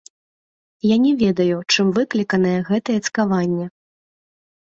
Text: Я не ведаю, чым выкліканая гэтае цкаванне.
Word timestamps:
Я 0.91 0.95
не 1.05 1.09
ведаю, 1.23 1.57
чым 1.75 1.91
выкліканая 1.97 2.55
гэтае 2.69 2.95
цкаванне. 3.09 3.65